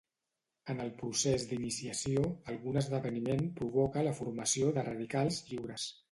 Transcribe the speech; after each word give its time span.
En 0.73 0.79
el 0.83 0.87
procés 1.01 1.43
d'iniciació, 1.49 2.23
algun 2.53 2.79
esdeveniment 2.81 3.43
provoca 3.59 4.05
la 4.07 4.13
formació 4.21 4.71
de 4.79 4.87
radicals 4.89 5.39
lliures. 5.51 5.87